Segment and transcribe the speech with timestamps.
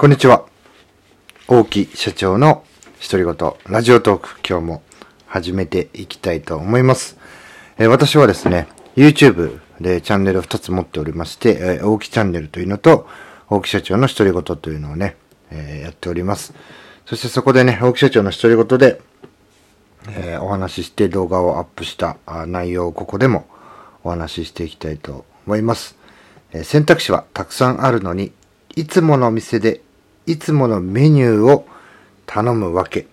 [0.00, 0.44] こんにちは。
[1.48, 2.62] 大木社長の
[3.02, 4.82] 独り言、ラジオトーク、今日も
[5.26, 7.18] 始めていきたいと思います。
[7.78, 13.08] えー、私はですね、YouTube でチャンネルを2つ持っておりまして、えー、大木チャンネルというのと、
[13.50, 15.16] 大木社長の独り言というのをね、
[15.50, 16.54] えー、やっております。
[17.04, 19.00] そしてそこでね、大木社長の独り言で、
[20.10, 23.48] え、お話しして動画をアップした内容をここでも
[24.04, 25.96] お話ししていきたいと思います。
[26.52, 28.30] え、選択肢はたくさんあるのに、
[28.76, 29.80] いつもの店で
[30.28, 31.66] いつものメニューを
[32.26, 33.06] 頼むわけ。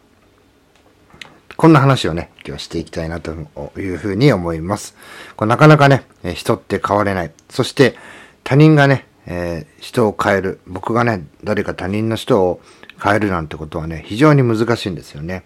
[1.55, 3.31] こんな話をね、今日していきたいなと
[3.79, 4.97] いうふうに思います。
[5.37, 7.31] これなかなかね、人って変われない。
[7.49, 7.95] そして
[8.43, 10.59] 他人がね、えー、人を変える。
[10.67, 12.59] 僕がね、誰か他人の人を
[13.01, 15.45] 変えるなんてことはね、非常に難しいんですよね。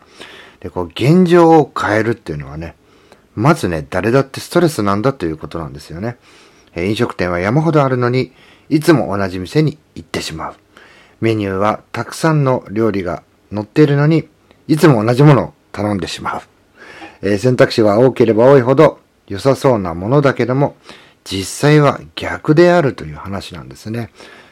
[0.61, 2.73] で、こう、現状を変えるっていうのはね、
[3.35, 6.17] まずね、誰だってストレスなんだということなんですよね。
[6.73, 8.33] えー、飲食店は山ほどあるのに、
[8.69, 10.55] いつも同じ店に行ってしまう。
[11.21, 13.23] メニューはたくさんの料理が
[13.53, 14.27] 載っているのに、
[14.67, 16.41] いつも同じものを頼んでしまう。
[17.21, 20.75] えー、選択肢は多ければ多いほど良さそうなものだけども、
[21.23, 24.09] 実際は逆であるという話なんですね。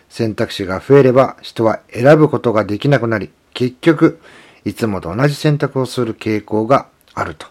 [0.10, 4.20] 選択肢が増えれば人は選ぶことができなくなり、結局、
[4.66, 7.48] いつもと同じ選択をする傾向があると。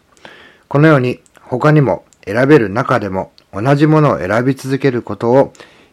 [0.68, 5.52] このように他にも選べる中でも同じものを選び続けることを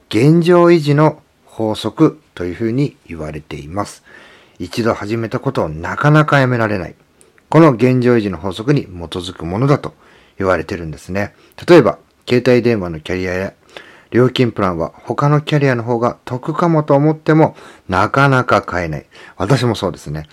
[0.10, 4.04] 現状維持の法則というふうに言われています。
[4.60, 6.96] 一度始めたことをなかなかやめられない。
[7.50, 9.94] この現状維持の法則に基づくものだと
[10.38, 11.36] 言われてるんですね。
[11.68, 13.54] 例えば、携帯電話のキャリアや
[14.12, 17.56] 料金プランは他のキャリアの方が得かもと思っても
[17.90, 19.06] なかなか買えない。
[19.38, 20.28] 私もそうですね。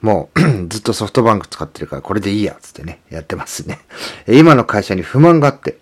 [0.00, 3.80] もう ずっとソフトバンク使ってるからこれでいいやつってね、やってますね。
[4.28, 5.78] 今の会社に不満があって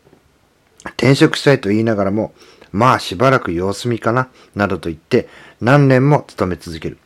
[0.85, 2.33] 転職したいと言いながらも
[2.73, 5.29] まあしばらく様子見かな、などと言って
[5.61, 6.99] 何年も勤め続ける。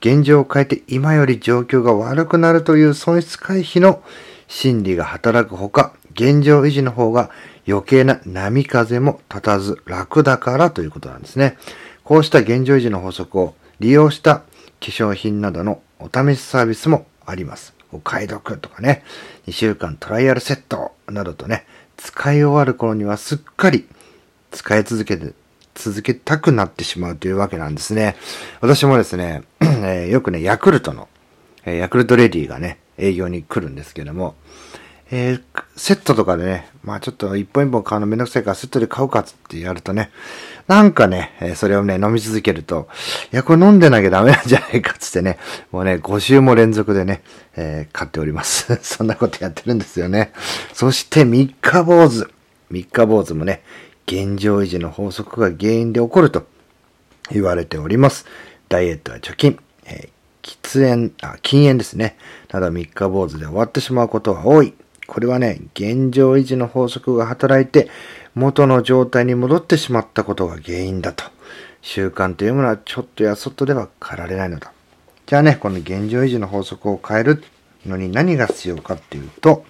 [0.00, 4.02] 現状を変えて今より状況が悪くなるという損失回避の
[4.48, 7.30] 心理が働くほか、現状維持の方が
[7.66, 11.56] 余計な波風も立たず楽だからということなんですね。
[12.04, 14.44] こうした現状維持の法則を利用した化
[14.80, 17.74] 粧品などのお試しサービスもあります。
[17.92, 19.04] お買い得とかね、
[19.46, 21.64] 2週間トライアルセットなどとね、
[21.96, 23.86] 使い終わる頃にはすっかり
[24.52, 25.32] 使い続けて、
[25.74, 28.16] 続けたくなってしまうというわけなんですね。
[28.60, 31.08] 私もですね、 えー、よくね、ヤクルトの、
[31.64, 34.36] えー、ヤクルトレディがね、営業に来るんですけども、
[35.10, 35.42] えー、
[35.76, 40.10] セットとかでね、まあちょっと一本一本買うのめんどくさいからセットで買うかってやるとね、
[40.68, 42.88] なんかね、えそれをね、飲み続けると、
[43.32, 45.38] いや、これ飲んでなきゃダメなんじゃないかつってね、
[45.70, 47.22] もうね、5週も連続でね、
[47.56, 48.78] え、買っております。
[48.82, 50.32] そんなことやってるんですよね。
[50.72, 52.30] そして三日坊主。
[52.70, 53.62] 三日坊主もね、
[54.12, 56.46] 現状維持の法則が原因で起こると
[57.30, 58.26] 言われております。
[58.68, 62.18] ダイエットや貯金、えー、喫煙、あ、禁煙ですね。
[62.48, 64.74] ただ三日坊主で終わってしまうことは多い。
[65.06, 67.88] これはね、現状維持の法則が働いて
[68.34, 71.24] 元の状態に戻ってしまったことが原因だと。
[71.80, 74.72] 習慣というものはちょっとやそっとでは変られないのだ。
[75.24, 77.42] じゃあね、この現状維持の法則を変える
[77.86, 79.64] のに何が必要かっていうと、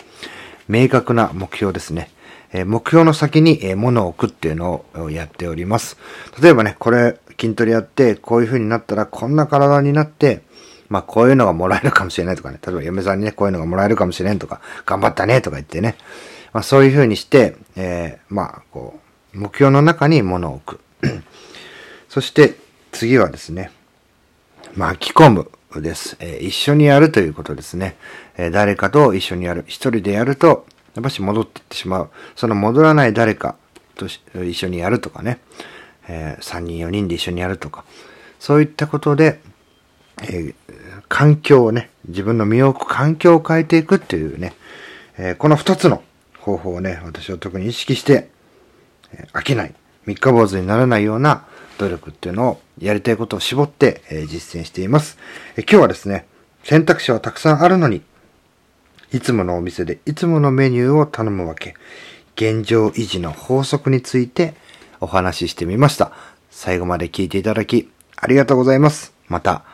[0.69, 2.11] 明確な目標ですね。
[2.53, 5.97] え目標の先に、え物を置くっていうのをやっております。
[6.41, 10.43] 例えばね、これ筋トレやって、こういう風になったらこんな体になって、
[10.89, 15.97] まあこういうのがもらえるかもしれないとかね、例えば嫁さんにね、こういうのがもらえるかもしれんとか、頑張ったねとか言ってね、
[16.53, 19.01] まあそういう風にして、えー、まあこ
[19.35, 20.81] う、目標の中に物を置く。
[22.11, 22.55] そして
[22.93, 23.71] 次はですね、
[24.77, 27.97] 巻き込むです、えー、一緒にやるということですね。
[28.37, 29.65] えー、誰かと一緒にやる。
[29.67, 32.11] 一人でやると、やっぱし戻っていってしまう。
[32.37, 33.57] その戻らない誰か
[33.97, 35.39] と一緒にやるとかね、
[36.09, 37.85] えー、3人4人で一緒にやるとか、
[38.39, 39.41] そういったことで、
[40.23, 40.55] えー、
[41.09, 44.55] 環境をね、自分の身を置く環境を変えていくっていうね、
[45.17, 46.03] えー、この2つの
[46.39, 48.29] 方法をね、私は特に意識して、
[49.13, 49.75] えー、飽きない、
[50.07, 51.45] 三日坊主にならないような
[51.79, 55.19] 努力っていうのをやりたいことを絞って、えー、実践しています、
[55.57, 55.63] えー。
[55.63, 56.27] 今日はですね、
[56.65, 58.03] 選択肢はたくさんあるのに、
[59.13, 61.75] いつものお店でいつものメニューを頼むわけ。
[62.35, 64.55] 現状維持の法則について
[65.01, 66.13] お話ししてみました。
[66.51, 69.13] 最後まで聞いていただきありがとうございます。
[69.29, 69.65] また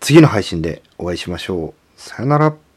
[0.00, 2.00] 次の配信でお会いしましょう。
[2.00, 2.71] さよなら。